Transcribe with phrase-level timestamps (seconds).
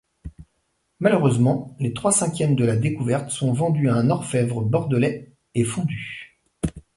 [0.99, 6.41] Malheureusement, les trois-cinquièmes de la découverte sont vendus à un orfèvre bordelais et fondus.